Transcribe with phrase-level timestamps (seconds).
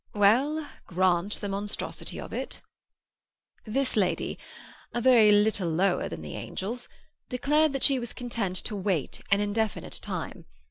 [0.15, 2.59] "Well, grant the monstrosity of it."
[3.67, 9.41] "This lady—a very little lower than the angels—declared that she was content to wait an
[9.41, 10.45] indefinite time.